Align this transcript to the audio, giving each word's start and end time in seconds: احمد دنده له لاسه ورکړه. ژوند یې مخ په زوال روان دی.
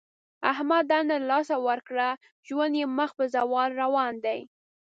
احمد 0.51 0.83
دنده 0.91 1.15
له 1.21 1.27
لاسه 1.31 1.55
ورکړه. 1.67 2.09
ژوند 2.47 2.73
یې 2.79 2.85
مخ 2.97 3.09
په 3.19 3.25
زوال 3.35 3.69
روان 3.81 4.13
دی. 4.25 4.39